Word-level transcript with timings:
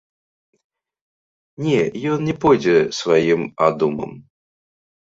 Не, 1.65 1.79
ён 2.15 2.19
не 2.31 2.35
пойдзе 2.47 2.77
сваім 3.03 3.41
адумам. 3.69 4.11